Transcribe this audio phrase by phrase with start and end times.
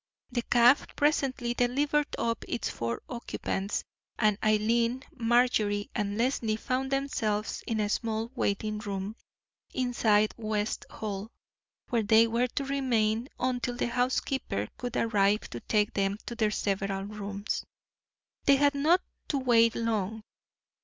[0.31, 3.83] The cab presently delivered up its four occupants,
[4.17, 9.15] and Eileen, Marjorie, and Leslie found themselves in a small waiting room
[9.75, 11.29] inside West Hall,
[11.89, 16.49] where they were to remain until the housekeeper could arrive to take them to their
[16.49, 17.63] several rooms.
[18.45, 20.23] They had not to wait long.